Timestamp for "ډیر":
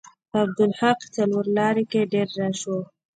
2.13-2.27